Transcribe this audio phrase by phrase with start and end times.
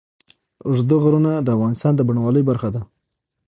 [0.67, 2.81] اوږده غرونه د افغانستان د بڼوالۍ برخه ده.